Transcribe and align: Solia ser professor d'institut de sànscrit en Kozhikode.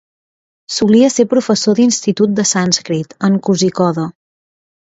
Solia 0.77 1.09
ser 1.15 1.25
professor 1.33 1.77
d'institut 1.81 2.33
de 2.39 2.47
sànscrit 2.53 3.15
en 3.29 3.39
Kozhikode. 3.49 4.09